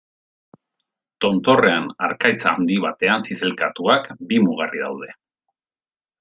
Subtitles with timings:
[1.25, 5.13] Tontorrean, harkaitz handi batean zizelkatuak, bi mugarri daude.